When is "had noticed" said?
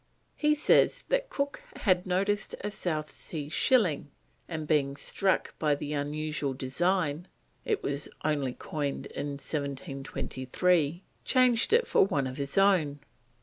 1.75-2.55